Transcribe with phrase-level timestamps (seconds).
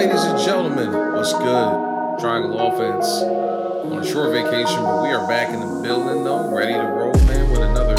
[0.00, 2.18] ladies and gentlemen, what's good?
[2.18, 6.72] Triangle Offense on a short vacation, but we are back in the building though, ready
[6.72, 7.96] to roll, man, with another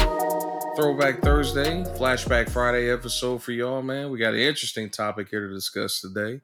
[0.74, 4.10] Throwback Thursday, Flashback Friday episode for y'all, man.
[4.10, 6.40] We got an interesting topic here to discuss today.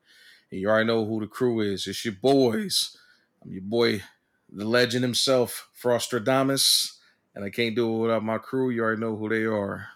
[0.53, 1.89] And you already know who the crew is.
[1.89, 2.97] It's your boys.
[3.43, 4.03] I'm your boy,
[4.49, 6.99] the legend himself, Frostradamus.
[7.35, 8.71] And I can't do it without my crew.
[8.71, 9.89] You already know who they are.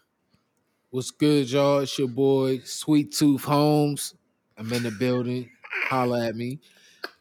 [0.90, 1.78] What's good, y'all?
[1.78, 4.14] It's your boy, Sweet Tooth Holmes.
[4.56, 5.50] I'm in the building.
[5.88, 6.60] Holla at me.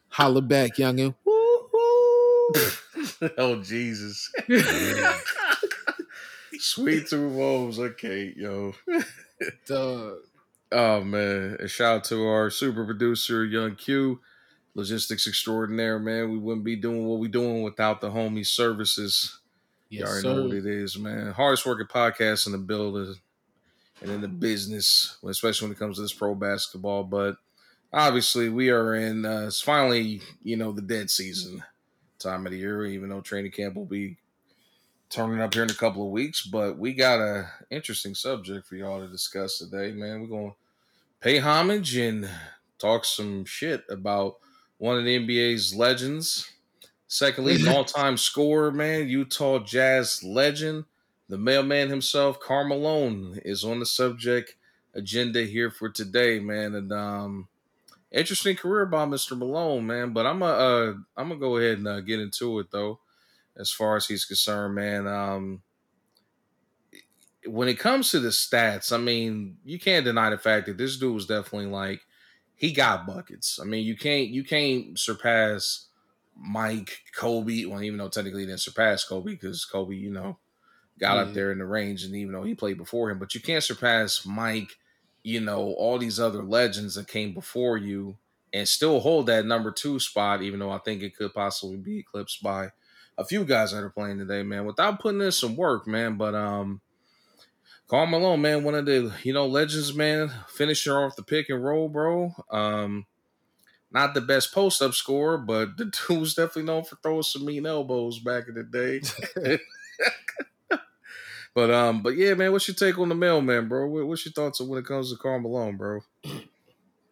[0.09, 1.15] Holla back, youngin'.
[3.37, 4.31] oh Jesus.
[6.59, 7.79] Sweet Tooth Holmes.
[7.79, 8.73] Okay, yo.
[10.71, 11.57] Oh man.
[11.59, 14.19] And shout out to our super producer, Young Q.
[14.73, 16.31] Logistics extraordinaire, man.
[16.31, 19.39] We wouldn't be doing what we doing without the homie services.
[19.89, 20.33] Yes, you already sir.
[20.33, 21.31] know what it is, man.
[21.31, 23.15] Hardest working podcast in the building
[24.01, 27.03] and in the business, especially when it comes to this pro basketball.
[27.03, 27.37] But
[27.93, 29.25] obviously, we are in.
[29.25, 31.63] Uh, it's finally, you know, the dead season
[32.19, 32.85] time of the year.
[32.85, 34.17] Even though training camp will be
[35.09, 38.75] turning up here in a couple of weeks, but we got a interesting subject for
[38.75, 40.21] y'all to discuss today, man.
[40.21, 40.55] We're gonna
[41.19, 42.29] pay homage and
[42.79, 44.37] talk some shit about
[44.77, 46.49] one of the NBA's legends.
[47.07, 50.85] Second leading all-time scorer, man, Utah Jazz legend,
[51.31, 54.55] the mailman himself, Karl Malone, is on the subject
[54.93, 56.75] agenda here for today, man.
[56.75, 57.47] And um
[58.11, 59.37] interesting career by Mr.
[59.37, 60.11] Malone, man.
[60.11, 62.99] But I'm gonna uh, I'm gonna go ahead and uh, get into it though,
[63.55, 65.07] as far as he's concerned, man.
[65.07, 65.61] Um
[67.47, 70.97] when it comes to the stats, I mean, you can't deny the fact that this
[70.97, 72.01] dude was definitely like
[72.55, 73.57] he got buckets.
[73.57, 75.87] I mean, you can't you can't surpass
[76.35, 77.63] Mike, Kobe.
[77.63, 80.37] Well, even though technically he didn't surpass Kobe because Kobe, you know,
[81.01, 81.23] got Yeah.
[81.27, 83.63] up there in the range, and even though he played before him, but you can't
[83.63, 84.77] surpass Mike.
[85.23, 88.17] You know, all these other legends that came before you,
[88.53, 90.41] and still hold that number two spot.
[90.43, 92.71] Even though I think it could possibly be eclipsed by
[93.17, 94.65] a few guys that are playing today, man.
[94.65, 96.17] Without putting in some work, man.
[96.17, 96.81] But um.
[97.87, 101.63] Karl Malone, man, one of the you know legends, man, finisher off the pick and
[101.63, 102.33] roll, bro.
[102.49, 103.05] Um,
[103.91, 107.45] not the best post up scorer, but the dude was definitely known for throwing some
[107.45, 109.01] mean elbows back in the day.
[111.53, 113.87] but um, but yeah, man, what's your take on the mailman, bro?
[114.05, 116.01] What's your thoughts on when it comes to Karl Malone, bro?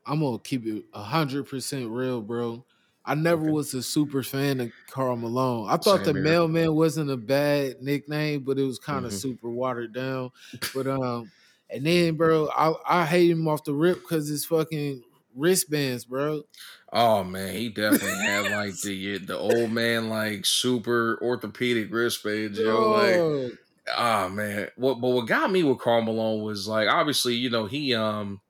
[0.06, 2.66] I'm gonna keep it hundred percent real, bro.
[3.06, 3.52] I never Okay.
[3.52, 5.70] was a super fan of Karl Malone.
[5.70, 6.40] I thought Same the here.
[6.54, 9.14] mailman wasn't a bad nickname, but it was kind of Mhm.
[9.14, 10.32] super watered down.
[10.74, 11.32] But um,
[11.70, 15.04] and then, bro, I I hate him off the rip because his fucking
[15.36, 16.44] wristbands, bro.
[16.92, 22.88] Oh man, he definitely had like the the old man like super orthopedic wristbands, yo.
[22.88, 23.28] Like
[23.96, 27.66] Ah man, what but what got me with Karl Malone was like obviously you know
[27.66, 28.42] he um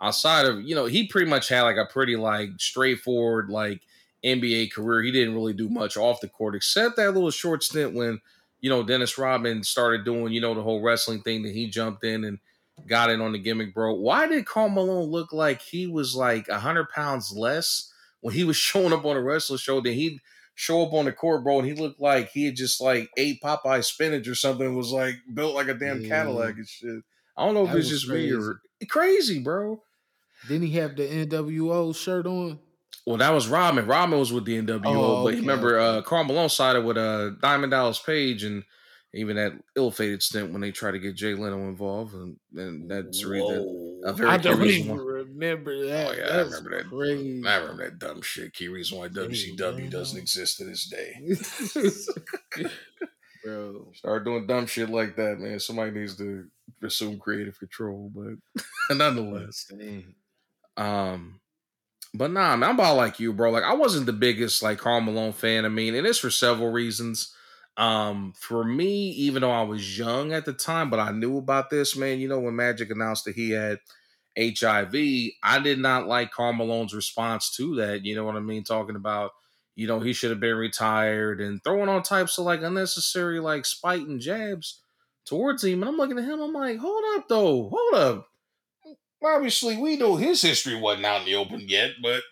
[0.00, 3.82] outside of you know he pretty much had like a pretty like straightforward like
[4.24, 5.02] NBA career.
[5.02, 8.20] He didn't really do much off the court except that little short stint when
[8.60, 12.04] you know Dennis Rodman started doing you know the whole wrestling thing that he jumped
[12.04, 12.38] in and
[12.86, 13.94] got in on the gimmick, bro.
[13.94, 18.56] Why did Karl Malone look like he was like hundred pounds less when he was
[18.68, 20.20] showing up on a wrestling show than he'd
[20.54, 23.40] show up on the court, bro, and he looked like he had just like ate
[23.42, 24.66] Popeye spinach or something.
[24.66, 26.08] and Was like built like a damn Yeah.
[26.08, 27.02] Cadillac and shit.
[27.36, 29.82] I don't know if it's was just me or crazy, bro.
[30.48, 32.58] Didn't he have the NWO shirt on?
[33.06, 33.86] Well, that was Rodman.
[33.86, 35.98] Rodman was with the NWO, Oh, but okay, remember, okay.
[35.98, 38.62] uh, Karl Malone sided with uh, Diamond Dallas Page and
[39.14, 43.22] even that ill-fated stint when they tried to get Jay Leno involved, and, and that's
[43.22, 43.91] the reason.
[44.04, 46.08] A very I don't even why- remember that.
[46.08, 46.88] Oh, yeah, I remember that.
[46.88, 47.42] Crazy.
[47.46, 48.52] I remember that dumb shit.
[48.54, 52.64] Key reason why WCW doesn't exist to this day.
[53.44, 53.88] bro.
[53.94, 55.58] Start doing dumb shit like that, man.
[55.60, 56.46] Somebody needs to
[56.82, 58.64] assume creative control, but
[58.96, 59.66] nonetheless.
[59.70, 60.14] Dang.
[60.76, 61.40] Um,
[62.14, 63.50] but nah, man, I'm about like you, bro.
[63.50, 65.64] Like I wasn't the biggest like Karl Malone fan.
[65.64, 67.34] I mean, and it's for several reasons.
[67.76, 71.70] Um, for me, even though I was young at the time, but I knew about
[71.70, 72.20] this, man.
[72.20, 73.78] You know, when Magic announced that he had
[74.38, 74.94] HIV,
[75.42, 78.04] I did not like Karl Malone's response to that.
[78.04, 78.64] You know what I mean?
[78.64, 79.32] Talking about,
[79.74, 83.64] you know, he should have been retired and throwing all types of like unnecessary like
[83.64, 84.82] spite and jabs
[85.24, 85.82] towards him.
[85.82, 88.28] And I'm looking at him, I'm like, hold up though, hold up.
[89.24, 92.22] Obviously, we know his history wasn't out in the open yet, but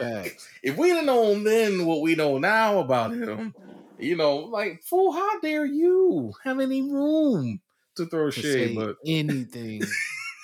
[0.62, 3.54] if we'd have known then what we know now about him,
[4.02, 7.60] you know, like, fool, how dare you have any room
[7.96, 8.76] to throw To shade?
[8.76, 9.82] But, anything,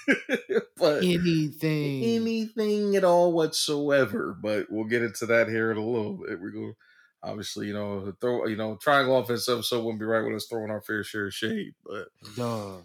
[0.76, 2.04] but anything.
[2.04, 4.36] anything at all whatsoever.
[4.40, 6.40] But we'll get into that here in a little bit.
[6.40, 6.74] We're going
[7.22, 10.70] obviously, you know, throw, you know, triangle offense episode wouldn't be right with us throwing
[10.70, 12.82] our fair share of shade, but Dog.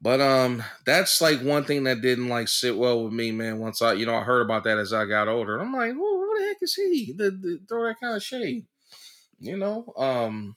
[0.00, 3.60] But um, that's like one thing that didn't like sit well with me, man.
[3.60, 5.58] Once I, you know, I heard about that as I got older.
[5.58, 7.14] I'm like, who, what the heck is he?
[7.16, 8.66] The, the, throw that kind of shade,
[9.44, 9.92] you know?
[9.96, 10.56] Um,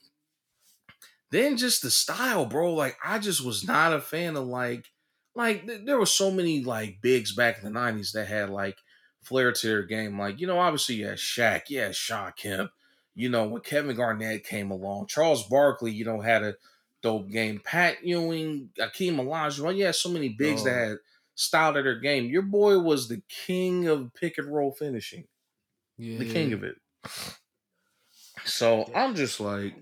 [1.31, 2.74] then just the style, bro.
[2.74, 4.86] Like I just was not a fan of like,
[5.36, 8.78] like th- there were so many like bigs back in the '90s that had like
[9.24, 10.18] flair to their game.
[10.19, 12.72] Like you know, obviously yeah, Shaq, yeah, Shawn Kemp.
[13.13, 16.56] You know, when Kevin Garnett came along, Charles Barkley, you know, had a
[17.01, 17.60] dope game.
[17.63, 20.66] Pat Ewing, Akeem Olajuwon, yeah, so many bigs Oh.
[20.66, 20.98] that had
[21.36, 22.25] style to their game.
[22.28, 25.25] Your boy was the king of pick and roll finishing,
[25.98, 26.19] Yeah.
[26.19, 26.75] the king of it.
[28.48, 29.76] So I'm just like,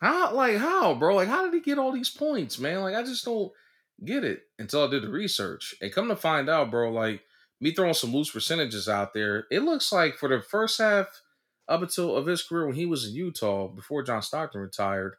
[0.00, 1.16] how, like, how, bro?
[1.16, 2.80] Like, how did he get all these points, man?
[2.80, 3.52] Like, I just don't
[4.04, 5.74] get it until I did the research.
[5.82, 7.22] And come to find out, bro, like,
[7.60, 11.22] me throwing some loose percentages out there, it looks like for the first half
[11.68, 15.16] up until of his career when he was in Utah before John Stockton retired,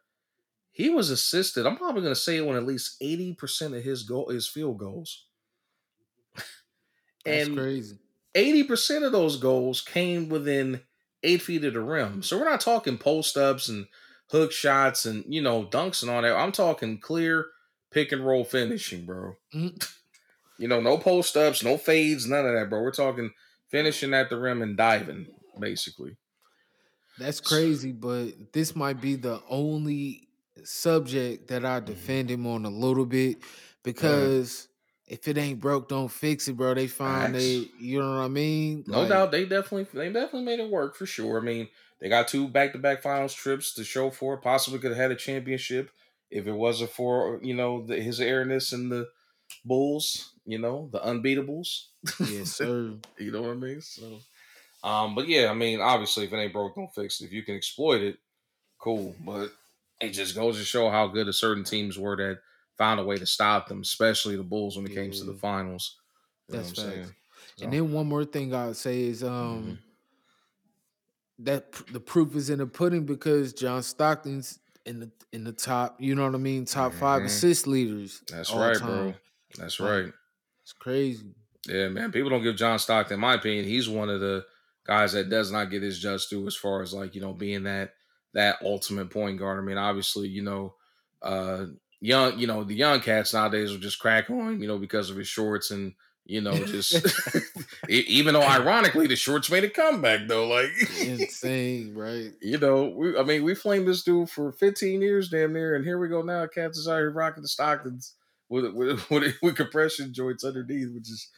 [0.72, 1.66] he was assisted.
[1.66, 5.26] I'm probably going to say on at least 80% of his goal, his field goals.
[7.24, 7.98] That's and crazy.
[8.34, 10.80] 80% of those goals came within
[11.22, 12.22] eight feet of the rim.
[12.22, 13.86] So we're not talking post ups and
[14.30, 16.36] hook shots and, you know, dunks and all that.
[16.36, 17.46] I'm talking clear
[17.90, 19.36] pick and roll finishing, bro.
[19.54, 19.88] Mhm.
[20.58, 22.80] You know, no post ups, no fades, none of that, bro.
[22.82, 23.32] We're talking
[23.68, 25.26] finishing at the rim and diving,
[25.58, 26.16] basically.
[27.18, 30.28] That's crazy, but this might be the only
[30.64, 31.66] subject that Mm-hmm.
[31.66, 33.38] I defend him on a little bit
[33.82, 34.68] because
[35.10, 36.72] if it ain't broke, don't fix it, bro.
[36.74, 38.84] They find they, you know what I mean?
[38.86, 41.38] No Like, doubt, they definitely they definitely made it work for sure.
[41.40, 41.68] I mean,
[42.00, 44.42] they got two back to back finals trips to show for it.
[44.42, 45.90] Possibly could have had a championship
[46.30, 49.08] if it wasn't for you know the, his airness and the
[49.64, 50.32] Bulls.
[50.46, 51.86] You know the unbeatables.
[52.24, 52.94] Yes, sir.
[53.18, 53.80] You know what I mean?
[53.80, 54.20] So,
[54.84, 57.24] um, but yeah, I mean, obviously, if it ain't broke, don't fix it.
[57.26, 58.18] If you can exploit it,
[58.78, 59.14] cool.
[59.24, 59.52] But
[60.00, 62.38] it just goes to show how good a certain teams were that
[62.80, 65.98] found a way to stop them, especially the Bulls when it came to the finals.
[66.48, 66.80] You That's facts.
[66.80, 67.14] saying?
[67.60, 69.78] And then one more thing I'd say is um Mhm.
[71.40, 75.52] that pr- the proof is in the pudding because John Stockton's in the in the
[75.52, 77.26] top, you know what I mean, top five Mhm.
[77.26, 78.22] assist leaders.
[78.28, 78.88] that's right, time.
[78.88, 79.14] bro.
[79.58, 80.12] That's Like, right.
[80.62, 81.34] It's crazy.
[81.66, 82.12] Yeah, man.
[82.12, 84.46] People don't give John Stockton, in my opinion, he's one of the
[84.84, 87.64] guys that does not get his just due as far as like, you know, being
[87.64, 87.94] that
[88.32, 89.58] that ultimate point guard.
[89.58, 90.74] I mean, obviously, you know,
[91.22, 91.66] uh
[92.00, 95.10] young, you know, the young cats nowadays will just crack on him, you know, because
[95.10, 95.94] of his shorts and
[96.26, 96.94] you know, just
[97.88, 100.70] even though ironically the shorts made a comeback though, like
[101.00, 102.30] Insane, right?
[102.40, 105.84] you know, we I mean, we flamed this dude for 15 years damn near, and
[105.84, 106.46] here we go now.
[106.46, 108.12] Cats is out here rocking the Stocktons
[108.48, 111.28] with with, with, with compression joints underneath, which is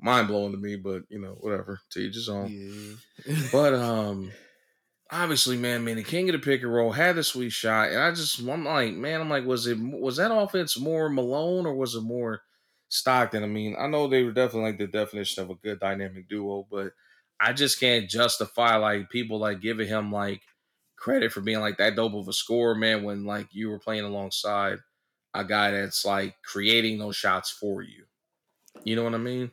[0.00, 1.80] mind blowing to me, but you know, whatever.
[1.90, 2.98] To each his own.
[3.26, 3.36] Yeah.
[3.52, 4.32] But um
[5.12, 7.98] obviously, man, man, the king of the pick and roll had a sweet shot, and
[7.98, 11.74] I just I'm like, man, I'm like, was it was that offense more Malone or
[11.74, 12.42] was it more
[12.88, 13.42] Stockton?
[13.42, 16.66] I mean, I know they were definitely like the definition of a good dynamic duo,
[16.70, 16.92] but
[17.40, 20.42] I just can't justify like people like giving him like
[20.96, 24.04] credit for being like that dope of a scorer, man, when like you were playing
[24.04, 24.78] alongside
[25.32, 28.04] a guy that's like creating those shots for you.
[28.84, 29.50] You know what I mean?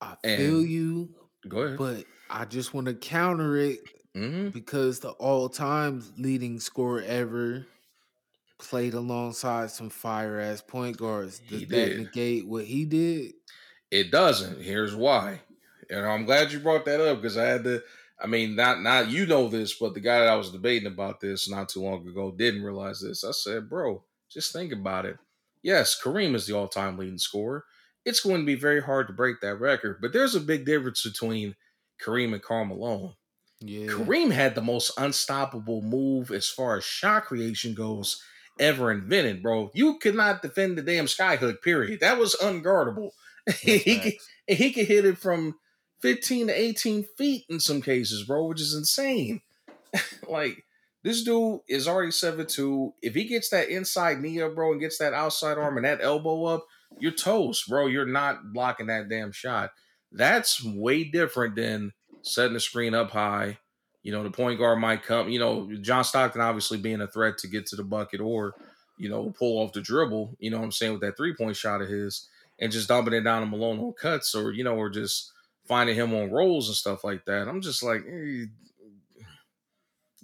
[0.00, 1.14] I feel And- you,
[1.48, 1.78] Go ahead.
[1.78, 3.78] but I just want to counter it
[4.16, 7.66] hmm because the all-time leading scorer ever
[8.58, 11.40] played alongside some fire ass point guards.
[11.40, 11.96] Does He that did.
[11.96, 13.34] negate what he did?
[13.90, 14.62] It doesn't.
[14.62, 15.42] Here's why.
[15.90, 17.82] And I'm glad you brought that up because I had to.
[18.18, 21.20] I mean, not not you know this, but the guy that I was debating about
[21.20, 23.24] this not too long ago didn't realize this.
[23.24, 25.18] I said, bro, just think about it.
[25.62, 27.64] Yes, Kareem is the all-time leading scorer.
[28.04, 31.02] It's going to be very hard to break that record, but there's a big difference
[31.02, 31.56] between
[32.00, 33.14] Kareem and Karl Malone.
[33.60, 33.86] Yeah.
[33.86, 38.22] Kareem had the most unstoppable move as far as shot creation goes
[38.58, 39.70] ever invented, bro.
[39.74, 42.00] You could not defend the damn skyhook, period.
[42.00, 43.10] That was unguardable.
[43.60, 44.14] He, could,
[44.48, 45.54] he could hit it from
[46.02, 49.40] 15 to 18 feet in some cases, bro, which is insane.
[50.28, 50.64] like,
[51.04, 52.90] this dude is already 7'2.
[53.02, 56.02] If he gets that inside knee up, bro, and gets that outside arm and that
[56.02, 56.66] elbow up,
[56.98, 57.86] you're toast, bro.
[57.86, 59.70] You're not blocking that damn shot.
[60.10, 61.92] That's way different than
[62.26, 63.58] setting the screen up high.
[64.02, 67.38] You know, the point guard might come, you know, John Stockton obviously being a threat
[67.38, 68.54] to get to the bucket or,
[68.98, 71.56] you know, pull off the dribble, you know what I'm saying, with that three point
[71.56, 72.28] shot of his
[72.60, 75.32] and just dumping it down to Malone on cuts or, you know, or just
[75.66, 77.48] finding him on rolls and stuff like that.
[77.48, 78.44] I'm just like, eh.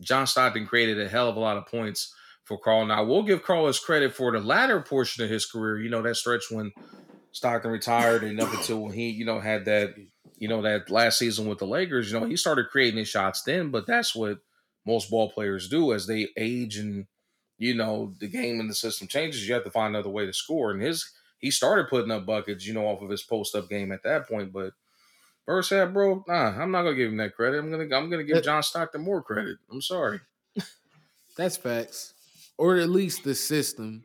[0.01, 2.87] John Stockton created a hell of a lot of points for Karl.
[2.87, 6.03] Now, we'll give Karl his credit for the latter portion of his career, you know,
[6.03, 6.73] that stretch when
[7.33, 9.95] Stockton retired and up until when he, you know, had that,
[10.43, 13.45] you know, that last season with the Lakers, you know, he started creating his shots
[13.45, 14.39] then, but that's what
[14.85, 17.07] most ball players do as they age and,
[17.59, 20.33] you know, the game and the system changes, you have to find another way to
[20.33, 20.73] score.
[20.73, 23.93] And his he started putting up buckets, you know, off of his post up game
[23.93, 24.53] at that point.
[24.53, 24.73] But
[25.47, 27.61] first half, bro, nah, I'm not gonna give him that credit.
[27.61, 29.59] I'm gonna I'm gonna give John Stockton more credit.
[29.71, 30.19] I'm sorry.
[31.37, 32.15] That's facts.
[32.59, 34.03] Or at least the system.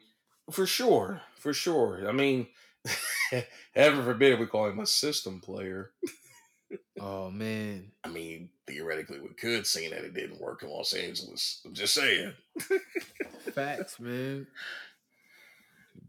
[0.51, 1.21] For sure.
[1.39, 2.07] For sure.
[2.07, 2.45] I mean,
[3.73, 5.93] heaven forbid we call him a system player.
[6.99, 7.91] oh man.
[8.03, 11.61] I mean, theoretically we could seeing that it didn't work in Los Angeles.
[11.65, 12.33] I'm just saying.
[13.53, 14.47] Facts, man.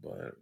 [0.03, 0.35] But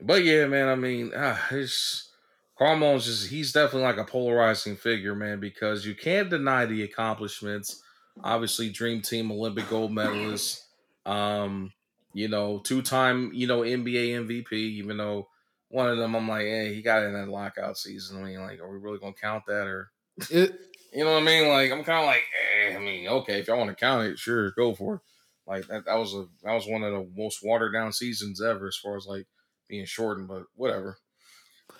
[0.00, 2.10] but yeah, man, I mean, ah, it's
[2.58, 6.82] Karl Malone's just he's definitely like a polarizing figure, man, because you can't deny the
[6.82, 7.82] accomplishments.
[8.22, 10.64] Obviously, Dream Team Olympic gold medalist,
[11.04, 11.72] um,
[12.14, 15.28] you know, two time, you know, NBA MVP, even though
[15.76, 18.18] one of them I'm like, hey, he got in that lockout season.
[18.18, 19.90] I mean, like, are we really gonna count that or
[20.30, 20.58] it,
[20.92, 21.48] you know what I mean?
[21.48, 22.22] Like, I'm kind of like,
[22.64, 25.00] eh, I mean, okay, if y'all want to count it, sure, go for it.
[25.46, 28.68] Like that, that was a that was one of the most watered down seasons ever
[28.68, 29.26] as far as like
[29.68, 30.96] being shortened, but whatever.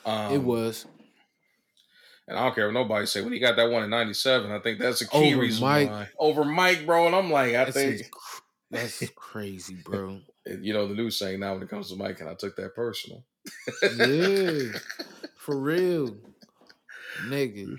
[0.04, 0.84] Um, it was.
[2.28, 4.50] And I don't care if nobody say when he got that one in '97.
[4.52, 5.88] I think that's a key over reason Mike.
[5.88, 7.06] why over Mike, bro.
[7.06, 8.02] And I'm like, I that's think
[8.70, 10.20] that's crazy, bro.
[10.60, 12.74] you know the news saying now when it comes to Mike, and I took that
[12.74, 13.24] personal.
[13.96, 14.78] Yeah,
[15.36, 16.16] for real,
[17.26, 17.78] nigga.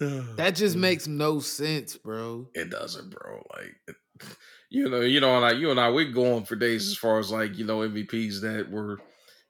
[0.36, 2.48] That just makes no sense, bro.
[2.52, 3.46] It doesn't, bro.
[3.56, 3.96] Like,
[4.68, 7.20] you know, you know, and I, you and I, we're going for days as far
[7.20, 8.98] as like you know MVPs that were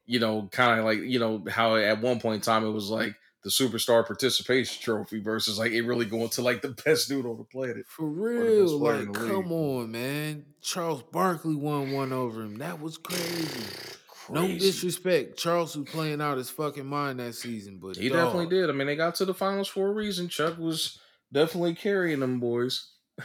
[0.06, 2.90] you know, kind of like, you know, how at one point in time it was
[2.90, 7.26] like the superstar participation trophy versus like it really going to like the best dude
[7.26, 7.87] on the planet.
[7.87, 8.78] For real.
[8.78, 10.44] Like, come on, man.
[10.61, 12.56] Charles Barkley won one over him.
[12.59, 13.97] That was crazy.
[14.26, 14.52] Crazy.
[14.54, 15.38] No disrespect.
[15.38, 18.19] Charles was playing out his fucking mind that season, but he dog.
[18.19, 18.71] definitely did.
[18.71, 20.28] I mean, they got to the finals for a reason.
[20.28, 20.99] Chuck was
[21.33, 22.90] definitely carrying them boys.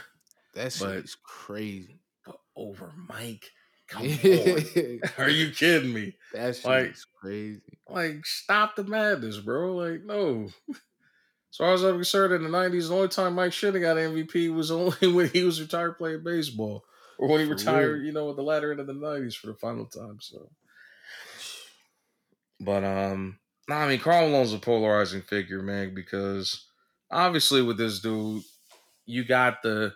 [0.52, 2.00] That shit is crazy.
[2.26, 3.52] But over Mike
[3.90, 5.00] Come on.
[5.18, 6.14] Are you kidding me?
[6.32, 7.60] That's like, crazy.
[7.88, 9.74] Like, stop the madness, bro.
[9.74, 10.48] Like, no.
[10.70, 13.96] As far as I'm concerned, in the 90s, the only time Mike should have got
[13.96, 16.84] MVP was only when he was retired playing baseball.
[17.18, 18.06] Or when he for retired, real.
[18.06, 20.18] you know, at the latter end of the 90s for the final time.
[20.20, 20.48] So,
[22.60, 23.38] but, um,
[23.68, 26.66] nah, I mean, Karl Malone's a polarizing figure, man, because
[27.10, 28.42] obviously with this dude,
[29.06, 29.92] you got the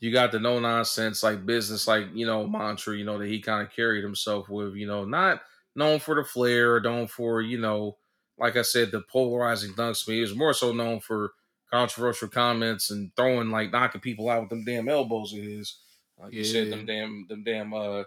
[0.00, 3.40] you got the no nonsense like business like you know mantra you know that he
[3.40, 5.40] kind of carried himself with you know not
[5.74, 7.96] known for the flair or known for you know
[8.38, 10.06] like i said the polarizing dunks.
[10.06, 11.32] Me he was more so known for
[11.70, 15.78] controversial comments and throwing like knocking people out with them damn elbows of his.
[16.18, 16.38] Like yeah.
[16.38, 18.04] you said them damn them damn uh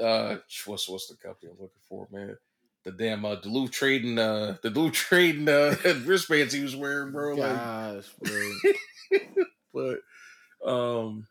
[0.00, 2.36] uh what's what's the company i'm looking for man
[2.84, 7.36] the damn uh, Duluth trading uh the Duluth trading uh wristbands he was wearing, bro.
[7.36, 9.44] Gosh, like, bro.
[10.62, 11.26] but um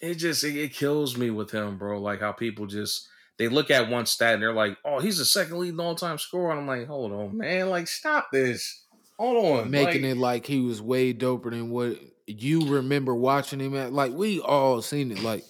[0.00, 2.00] it just it, it, kills me with him, bro.
[2.00, 5.24] Like how people just they look at one stat and they're like, "Oh, he's the
[5.24, 7.70] second leading all time scorer," and I'm like, "Hold on, man!
[7.70, 8.84] Like, stop this!
[9.18, 13.60] Hold on!" Making like, it like he was way doper than what you remember watching
[13.60, 13.92] him at.
[13.92, 15.22] Like we all seen it.
[15.22, 15.44] Like,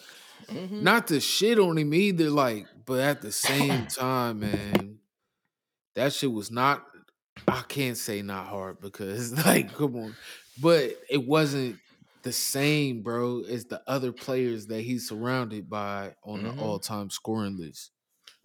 [0.46, 0.84] mm-hmm.
[0.84, 2.30] not to shit on him either.
[2.30, 4.99] Like, but at the same time, man,
[5.94, 6.84] that shit was not.
[7.48, 10.16] I can't say not hard because like, come on,
[10.60, 11.78] but it wasn't
[12.22, 16.56] the same, bro, as the other players that he's surrounded by on mm-hmm.
[16.56, 17.92] the all-time scoring list.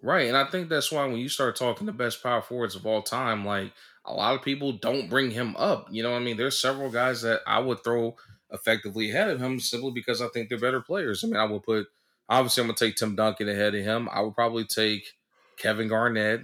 [0.01, 2.85] Right, and I think that's why when you start talking the best power forwards of
[2.85, 3.71] all time, like
[4.05, 5.87] a lot of people don't bring him up.
[5.89, 8.15] You know, what I mean, there's several guys that I would throw
[8.51, 11.23] effectively ahead of him simply because I think they're better players.
[11.23, 11.87] I mean, I would put
[12.29, 14.09] obviously I'm gonna take Tim Duncan ahead of him.
[14.11, 15.05] I would probably take
[15.57, 16.41] Kevin Garnett,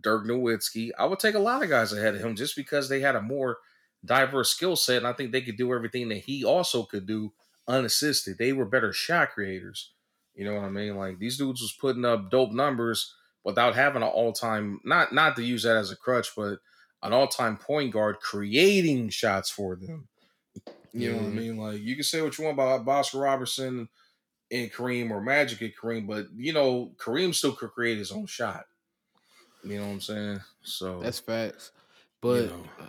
[0.00, 0.90] Dirk Nowitzki.
[0.98, 3.22] I would take a lot of guys ahead of him just because they had a
[3.22, 3.58] more
[4.04, 7.32] diverse skill set, and I think they could do everything that he also could do
[7.68, 8.38] unassisted.
[8.38, 9.92] They were better shot creators.
[10.34, 10.96] You know what I mean?
[10.96, 13.14] Like these dudes was putting up dope numbers
[13.44, 16.58] without having an all time not not to use that as a crutch, but
[17.02, 20.08] an all time point guard creating shots for them.
[20.92, 21.38] You know what I mm-hmm.
[21.38, 21.56] mean?
[21.56, 23.88] Like you can say what you want about Oscar Robertson
[24.50, 28.26] and Kareem or Magic and Kareem, but you know Kareem still could create his own
[28.26, 28.64] shot.
[29.66, 30.40] You know what I'm saying?
[30.62, 31.72] So that's facts.
[32.20, 32.88] But you know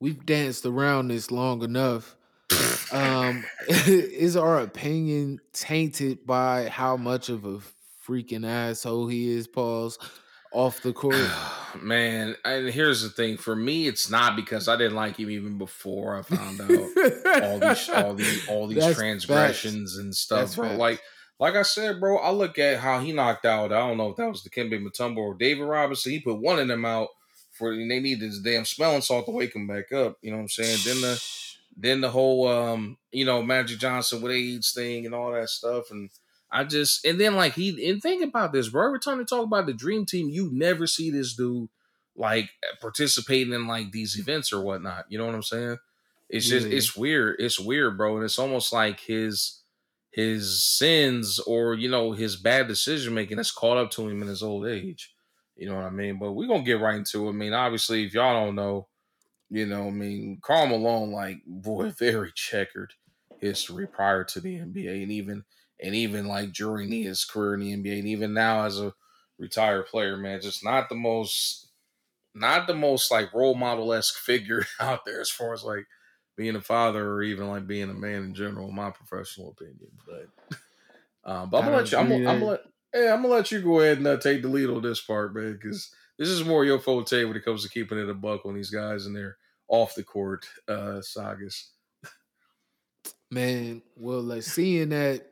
[0.00, 2.16] we've danced around this long enough.
[2.92, 7.60] um, is our opinion tainted by how much of a
[8.04, 9.98] freaking asshole he is, Pauls,
[10.52, 11.30] off the court?
[11.80, 15.58] Man, and here's the thing: for me, it's not because I didn't like him even
[15.58, 16.70] before I found out
[17.42, 19.98] all these, all these, all these That's transgressions facts.
[20.02, 20.58] and stuff.
[20.58, 21.00] Like,
[21.40, 23.72] like I said, bro, I look at how he knocked out.
[23.72, 26.12] I don't know if that was the Dikembe Mutombo or David Robinson.
[26.12, 27.08] He put one of them out
[27.52, 30.18] for and they need this damn smelling salt to wake him back up.
[30.20, 30.78] You know what I'm saying?
[30.84, 31.24] Then the
[31.76, 35.90] then the whole um, you know, Magic Johnson with AIDS thing and all that stuff.
[35.90, 36.10] And
[36.52, 38.86] I just and then like he and think about this, bro.
[38.86, 41.70] Every time they talk about the dream team, you never see this dude
[42.16, 42.50] like
[42.82, 45.06] participating in like these events or whatnot.
[45.08, 45.78] You know what I'm saying?
[46.28, 47.36] It's just it's weird.
[47.38, 48.16] It's weird, bro.
[48.16, 49.59] And it's almost like his
[50.10, 54.28] his sins or you know his bad decision making has caught up to him in
[54.28, 55.14] his old age.
[55.56, 56.18] You know what I mean?
[56.18, 57.30] But we're gonna get right into it.
[57.30, 58.88] I mean, obviously, if y'all don't know,
[59.50, 62.94] you know, I mean, Karl Malone, like, boy, very checkered
[63.38, 65.44] history prior to the NBA, and even
[65.82, 68.94] and even like during his career in the NBA, and even now as a
[69.38, 71.70] retired player, man, just not the most,
[72.34, 75.86] not the most like role model esque figure out there as far as like
[76.40, 79.90] being a father or even like being a man in general, in my professional opinion.
[80.06, 80.56] But,
[81.30, 81.98] um, but I'm gonna let you.
[81.98, 82.60] I'm, gonna- I'm gonna let.
[82.94, 85.34] Yeah, I'm gonna let you go ahead and uh, take the lead on this part,
[85.34, 88.46] man, because this is more your forte when it comes to keeping it a buck
[88.46, 89.36] on these guys and their
[89.68, 91.72] off the court uh, sagas.
[93.30, 95.26] Man, well, like seeing that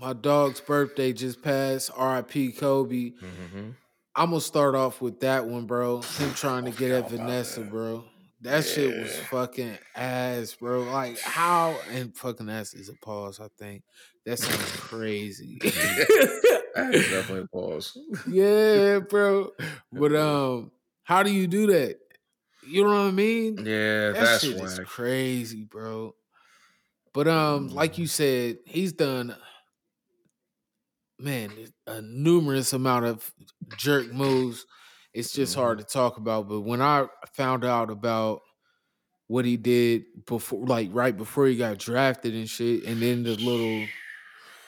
[0.00, 2.52] my dog's birthday just passed, R.I.P.
[2.52, 3.12] Kobe.
[3.12, 3.70] Mm-hmm.
[4.16, 6.02] I'm gonna start off with that one, bro.
[6.02, 8.04] Him trying to get at Vanessa, bro.
[8.40, 10.82] That shit was fucking ass, bro.
[10.82, 13.40] Like how and fucking ass is a pause.
[13.40, 13.82] I think
[14.24, 15.58] that sounds crazy.
[15.62, 17.98] That's definitely a pause.
[18.28, 19.50] yeah, bro.
[19.92, 20.70] But um,
[21.02, 21.98] how do you do that?
[22.64, 23.56] You know what I mean?
[23.58, 26.14] Yeah, that that's shit is crazy, bro.
[27.12, 29.34] But um, like you said, he's done
[31.18, 31.50] man
[31.86, 33.34] a numerous amount of
[33.76, 34.66] jerk moves.
[35.14, 36.48] It's just hard to talk about.
[36.48, 38.42] But when I found out about
[39.28, 43.36] what he did before, like right before he got drafted and shit, and then the
[43.36, 43.94] little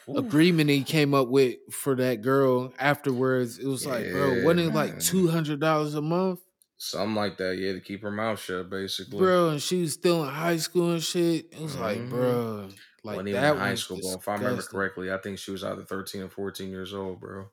[0.09, 0.17] Oof.
[0.17, 4.69] agreement he came up with for that girl afterwards, it was like, bro, Yeah, wasn't
[4.69, 6.41] it like two hundred dollars a month?
[6.79, 9.19] Something like that, yeah, to keep her mouth shut, basically.
[9.19, 11.53] bro, and she was still in high school and shit.
[11.53, 12.09] It was like, Mhm.
[12.09, 14.15] bro, like even that in high was school, bro.
[14.17, 17.51] If I remember correctly, I think she was either 13 or 14 years old, bro.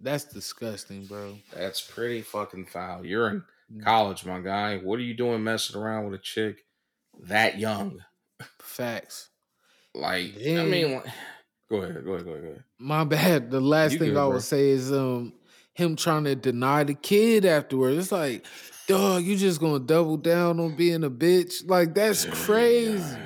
[0.00, 1.36] That's disgusting, bro.
[1.54, 3.04] That's pretty fucking foul.
[3.04, 3.84] You're in Mm.
[3.84, 4.78] college, my guy.
[4.78, 6.64] What are you doing messing around with a chick
[7.24, 8.02] that young?
[8.58, 9.28] Facts.
[9.94, 11.06] Like, I Then- mean, like-
[11.68, 12.64] go ahead, go ahead, go ahead, go ahead.
[12.78, 13.50] My bad.
[13.50, 14.30] The last You thing good, I bro.
[14.32, 15.34] would say is um
[15.74, 17.96] him trying to deny the kid afterwards.
[17.98, 18.44] It's like,
[18.88, 21.68] dog, you just gonna double down on being a bitch?
[21.68, 23.16] Like that's crazy.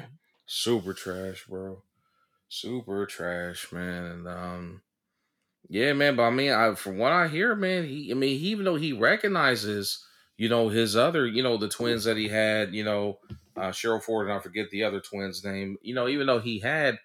[0.47, 1.83] Super trash, bro.
[2.49, 4.05] Super trash, man.
[4.05, 4.83] And um,
[5.69, 6.17] yeah, man.
[6.17, 8.77] But I mean, I, from what I hear, man, he, I mean, he, even though
[8.77, 10.05] he recognizes,
[10.37, 13.19] you know, his other, you know, the twins that he had, you know,
[13.57, 15.77] uh, Cheryl Ford and I forget the other twins' name.
[15.83, 16.99] You know, even though he had,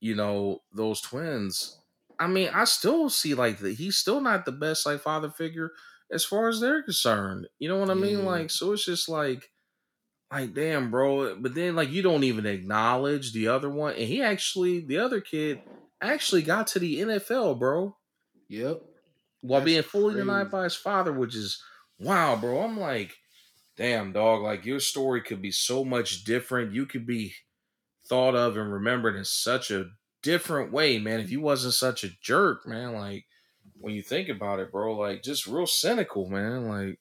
[0.00, 1.80] you know, those twins.
[2.18, 5.72] I mean, I still see like that he's still not the best like father figure
[6.10, 7.46] as far as they're concerned.
[7.58, 8.20] You know what I mean?
[8.20, 8.24] Yeah.
[8.24, 9.50] Like, so it's just like,
[10.32, 11.36] like damn, bro.
[11.36, 15.20] But then like you don't even acknowledge the other one, and he actually, the other
[15.20, 15.60] kid,
[16.00, 17.96] actually got to the NFL, bro,
[18.48, 18.82] Yep.
[19.40, 21.62] while That's being fully denied by his father, which is
[21.98, 22.62] wow, bro.
[22.62, 23.14] I'm like,
[23.76, 24.42] damn, dog.
[24.42, 26.74] Like your story could be so much different.
[26.74, 27.34] You could be
[28.06, 29.90] thought of and remembered in such a
[30.22, 31.20] different way, man.
[31.20, 33.26] If you wasn't such a jerk, man, like
[33.80, 36.68] when you think about it, bro, like just real cynical, man.
[36.68, 37.00] Like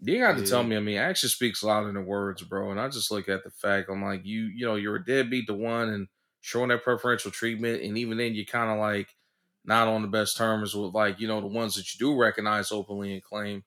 [0.00, 0.46] you got to Yeah.
[0.46, 0.76] tell me.
[0.76, 2.70] I mean, action speaks louder than words, bro.
[2.70, 3.88] And I just look at the fact.
[3.90, 6.08] I'm like, you, you know, you're a deadbeat to one and
[6.44, 9.16] showing that preferential treatment, and even then, you're kind of like
[9.64, 12.70] not on the best terms with like you know the ones that you do recognize
[12.70, 13.64] openly and claim.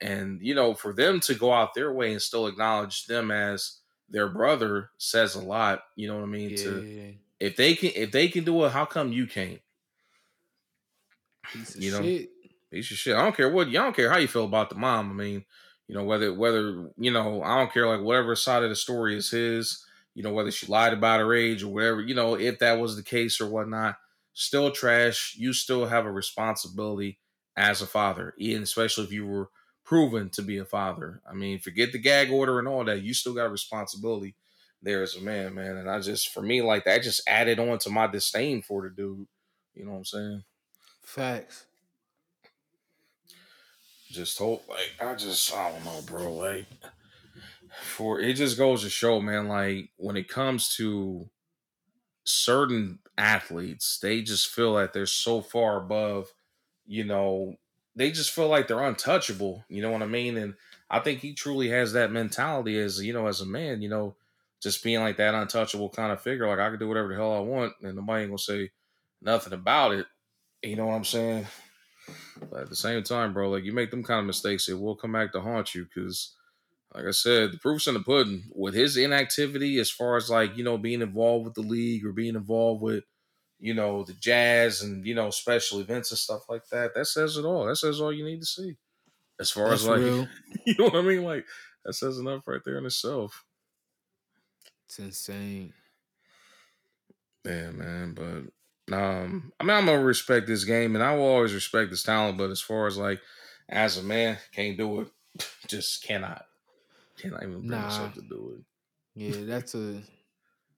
[0.00, 3.80] And you know, for them to go out their way and still acknowledge them as
[4.08, 5.82] their brother says a lot.
[5.96, 6.54] You know what I mean?
[6.56, 7.12] To Yeah.
[7.40, 9.60] if they can if they can do it, how come you can't?
[11.52, 12.30] Piece of You know, shit.
[12.70, 13.16] Piece of shit.
[13.16, 13.68] I don't care what.
[13.68, 15.10] I don't care how you feel about the mom.
[15.10, 15.44] I mean,
[15.88, 19.16] you know whether whether you know I don't care like whatever side of the story
[19.16, 19.84] is his.
[20.14, 22.00] You know whether she lied about her age or whatever.
[22.00, 23.96] You know if that was the case or whatnot.
[24.32, 25.34] Still trash.
[25.36, 27.18] You still have a responsibility
[27.56, 29.50] as a father, and especially if you were
[29.84, 31.20] proven to be a father.
[31.28, 33.02] I mean, forget the gag order and all that.
[33.02, 34.36] You still got a responsibility
[34.82, 35.76] there as a man, man.
[35.76, 38.90] And I just for me like that just added on to my disdain for the
[38.90, 39.26] dude.
[39.74, 40.44] You know what I'm saying?
[41.02, 41.66] Facts.
[44.10, 46.32] just hope, like I just I don't know, bro.
[46.34, 46.66] Like
[47.82, 51.28] for it just goes to show, man, like when it comes to
[52.24, 56.32] certain athletes, they just feel that they're so far above,
[56.86, 57.56] you know,
[57.96, 60.36] they just feel like they're untouchable, you know what I mean?
[60.36, 60.54] And
[60.88, 64.14] I think he truly has that mentality as, you know, as a man, you know,
[64.60, 66.46] just being like that untouchable kind of figure.
[66.46, 68.70] Like I can do whatever the hell I want and nobody ain't gonna say
[69.22, 70.06] nothing about it.
[70.62, 71.46] You know what I'm saying?
[72.50, 74.96] But at the same time, bro, like you make them kind of mistakes, it will
[74.96, 75.84] come back to haunt you.
[75.84, 76.34] Because,
[76.94, 78.44] like I said, the proof's in the pudding.
[78.54, 82.12] With his inactivity, as far as like you know being involved with the league or
[82.12, 83.04] being involved with
[83.60, 86.94] you know, the jazz and you know special events and stuff like that.
[86.94, 87.66] That says it all.
[87.66, 88.76] That says all you need to see.
[89.38, 90.28] As far That's as like, real.
[90.66, 91.22] you know what I mean?
[91.22, 91.46] Like
[91.84, 93.44] that says enough right there in itself.
[94.86, 95.72] It's insane.
[97.44, 98.14] Yeah, man.
[98.14, 102.02] But um, I mean, I'm gonna respect this game, and I will always respect this
[102.02, 102.38] talent.
[102.38, 103.20] But as far as like,
[103.68, 105.08] as a man, can't do it.
[105.68, 106.44] Just cannot.
[107.20, 107.84] Cannot even bring Nah.
[107.84, 108.64] myself to do it.
[109.14, 110.02] Yeah, that's a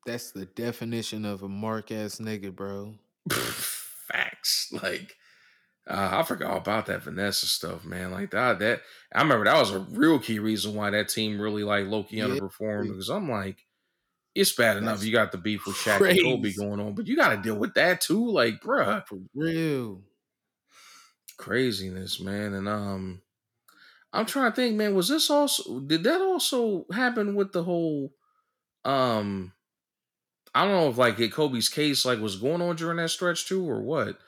[0.07, 2.99] that's the definition of a mark ass nigga, bro.
[3.31, 4.73] Facts.
[4.73, 5.17] Like,
[5.89, 8.11] uh, I forgot about that Vanessa stuff, man.
[8.13, 8.59] Like that.
[8.61, 8.83] That
[9.15, 12.19] I remember that was a real key reason why that team really like low key
[12.19, 12.19] Yeah.
[12.19, 12.89] underperformed.
[12.89, 13.67] Because I'm like,
[14.35, 16.55] it's bad enough That's you got the beef with Shaq and Kobe crazy.
[16.55, 18.31] going on, but you got to deal with that too.
[18.31, 20.03] Like, bruh, For real.
[21.37, 22.55] craziness, man.
[22.55, 23.23] And um,
[24.13, 24.95] I'm trying to think, man.
[24.95, 25.81] Was this also?
[25.81, 28.13] Did that also happen with the whole?
[28.85, 29.53] Um,
[30.55, 33.47] I don't know if like it Kobe's case like was going on during that stretch
[33.47, 34.19] too, or what.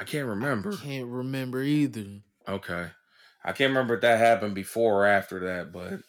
[0.00, 0.72] I can't remember.
[0.72, 2.22] I Can't remember either.
[2.48, 2.88] Okay.
[3.44, 6.00] I can't remember if that happened before or after that, but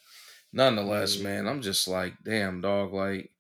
[0.54, 1.24] nonetheless, Yeah.
[1.26, 2.94] man, I'm just like, damn, dog.
[2.94, 3.32] Like,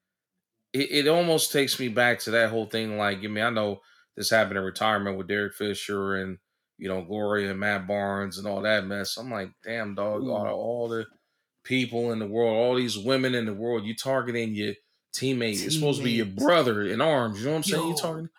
[0.74, 2.98] it, it almost takes me back to that whole thing.
[2.98, 3.82] Like, I mean, I know
[4.15, 6.38] this happened in retirement with Derek Fisher and,
[6.82, 9.15] you know, Gloria and Matt Barnes and all that mess.
[9.15, 10.50] I'm like, damn, dog, all, mm.
[10.50, 10.52] Ooh.
[10.52, 11.06] all the
[11.63, 14.74] people in the world, all these women in the world, you targeting your
[15.15, 15.63] teammate.
[15.63, 17.39] It's supposed to be your brother in arms.
[17.39, 17.84] You know what I'm saying?
[17.84, 17.96] You Yo.
[17.96, 18.30] targeting.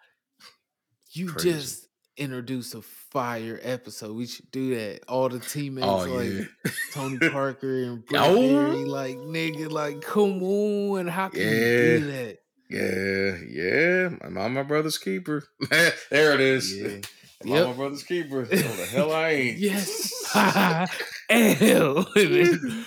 [1.12, 1.52] You Crazy.
[1.52, 4.16] just introduced a fire episode.
[4.16, 5.04] We should do that.
[5.08, 6.72] All the teammates Oh, like yeah.
[6.92, 8.34] Tony Parker and Brent Oh.
[8.34, 12.38] Barry, like nigga, like come on, how can you do that?
[12.68, 14.08] Yeah, yeah.
[14.22, 15.44] I'm my brother's keeper.
[15.70, 16.76] there it is.
[16.76, 16.96] Yeah.
[17.44, 17.76] I'm my Yep.
[17.76, 18.42] brother's keeper.
[18.42, 19.58] No, the hell I ain't.
[19.58, 20.12] Yes.
[21.28, 22.84] Then-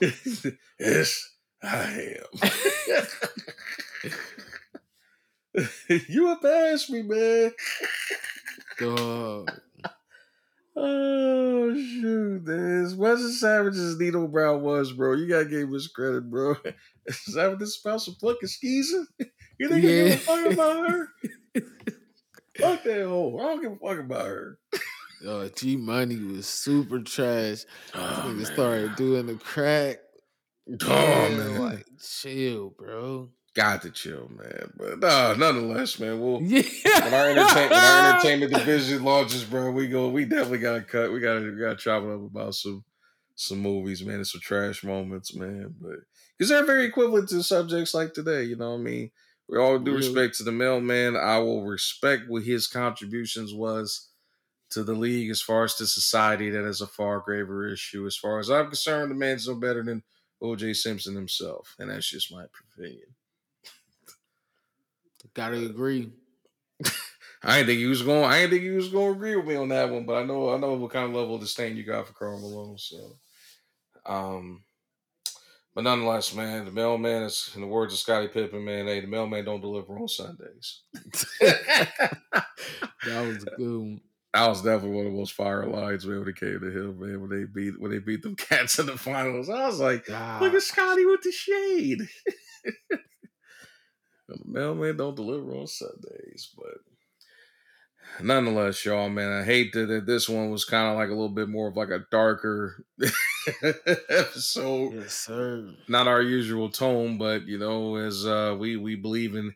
[0.80, 1.28] yes,
[1.62, 2.16] I
[5.56, 5.64] am.
[6.08, 7.52] you have passed me, man.
[8.78, 9.50] Dog.
[10.76, 12.84] Oh shoot, man.
[12.84, 16.54] As much as savage Nino Brown was, bro, you gotta give his credit, bro.
[17.06, 19.04] Is that what this about some fucking skeezer?
[19.58, 20.14] You think I give Yeah.
[20.14, 21.08] a fuck about her?
[22.60, 23.38] Fuck that hoe.
[23.38, 24.58] I don't give a fuck about her.
[25.26, 27.64] Uh, G Money was super trash.
[27.94, 29.98] Oh, Nigga started doing the crack.
[30.82, 31.60] Oh, Man, man.
[31.60, 33.28] Like, chill, bro.
[33.54, 34.72] Got to chill, man.
[34.78, 36.62] But nah, nonetheless, man, we'll Yeah.
[37.04, 40.08] when our entertainment when our entertainment division launches, bro, we go.
[40.08, 41.12] We definitely gotta cut.
[41.12, 42.84] We gotta we gotta chop it up about some
[43.34, 45.74] some movies, man, and some trash moments, man.
[45.80, 45.96] But
[46.38, 49.10] because they're very equivalent to subjects like today, you know what I mean.
[49.50, 49.96] We all due Really?
[49.96, 51.16] respect to the mailman.
[51.16, 54.10] I will respect what his contributions was
[54.70, 56.50] to the league as far as to society.
[56.50, 58.06] That is a far graver issue.
[58.06, 60.04] As far as I'm concerned, the man's no better than
[60.42, 60.74] O.J.
[60.74, 63.16] Simpson himself, and that's just my opinion.
[65.34, 66.12] Gotta agree.
[67.42, 68.24] I didn't think he was going.
[68.24, 70.24] I didn't think he was going to agree with me on that one, but I
[70.24, 72.78] know I know what kind of level of disdain you got for Karl Malone.
[72.78, 73.18] So,
[74.06, 74.64] um,
[75.74, 78.86] but nonetheless, man, the mailman is in the words of Scottie Pippen, man.
[78.86, 80.82] Hey, the mailman don't deliver on Sundays.
[83.06, 84.00] That was good.
[84.32, 87.00] That was definitely one of the most fire lines, man, when it came to him,
[87.00, 87.20] man.
[87.20, 90.42] When they beat when they beat them cats in the finals, I was like, God.
[90.42, 92.02] look at Scottie with the shade.
[94.28, 96.78] the mailman don't deliver on Sundays, but
[98.20, 101.28] nonetheless, y'all, man, I hate that, that this one was kind of like a little
[101.28, 102.84] bit more of like a darker
[103.62, 104.94] episode.
[104.94, 105.74] Yes, sir.
[105.88, 109.54] Not our usual tone, but you know, as uh, we we believe in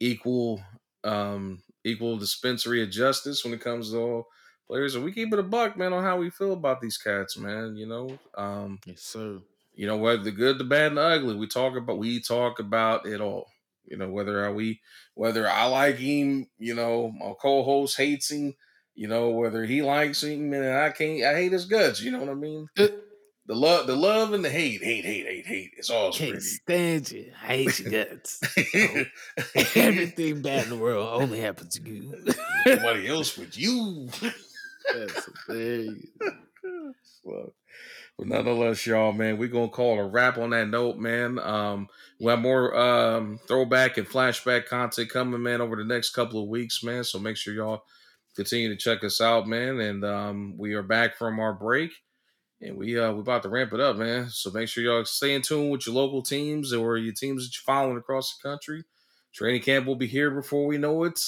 [0.00, 0.62] equal
[1.04, 4.26] um equal dispensary of justice when it comes to all
[4.66, 7.36] players, and we keep it a buck, man, on how we feel about these cats,
[7.36, 7.76] man.
[7.76, 9.40] You know, um, Yes, sir.
[9.74, 12.58] you know whether the good the bad and the ugly we talk about we talk
[12.58, 13.48] about it all
[13.86, 14.80] you know whether we
[15.14, 18.54] whether i like him you know my co-host hates him
[18.94, 22.18] you know whether he likes him and i can't i hate his guts you know
[22.20, 25.90] what i mean the love the love and the hate hate hate hate hate it's
[25.90, 27.32] all Can't pretty stand you.
[27.42, 28.40] I hate your guts.
[28.74, 29.04] Oh,
[29.74, 32.14] everything bad in the world only happens to you.
[32.66, 34.08] nobody else but you
[34.94, 36.06] That's hilarious.
[37.24, 37.52] Fuck.
[38.18, 41.38] But nonetheless, y'all, man, we're gonna call it a wrap on that note, man.
[41.40, 41.88] Um,
[42.20, 46.48] we have more um throwback and flashback content coming, man, over the next couple of
[46.48, 47.02] weeks, man.
[47.02, 47.82] So make sure y'all
[48.36, 49.80] continue to check us out, man.
[49.80, 51.90] And um, we are back from our break,
[52.60, 54.30] and we uh we about to ramp it up, man.
[54.30, 57.56] So make sure y'all stay in tune with your local teams or your teams that
[57.56, 58.84] you're following across the country.
[59.34, 61.20] Training camp will be here before we know it.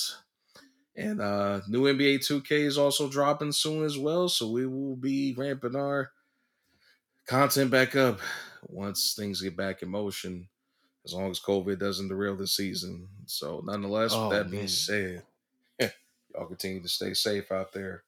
[0.97, 4.29] And uh new NBA 2K is also dropping soon as well.
[4.29, 6.13] So we will be ramping our
[7.27, 8.21] content back up
[8.69, 10.49] once things get back in motion
[11.05, 13.07] as long as COVID doesn't derail the season.
[13.27, 14.51] So, nonetheless, Oh, with that man.
[14.51, 15.23] being said,
[16.35, 18.03] y'all continue to stay safe out there.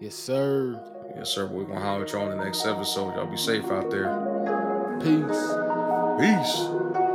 [0.00, 0.80] Yes, sir.
[1.16, 1.46] Yes, sir.
[1.46, 3.14] We're gonna holler at y'all on the next episode.
[3.14, 4.08] Y'all be safe out there.
[5.00, 5.54] Peace.
[6.18, 7.05] Peace.